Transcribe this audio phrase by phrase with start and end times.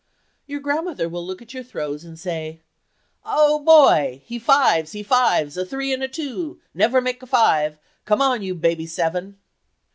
[0.47, 2.63] Your grandmother will look at your "throw" and say,
[3.23, 4.23] "Oh, boy!
[4.25, 9.37] He fives—he fives—a three and a two—never make a five—come on, you baby seven!"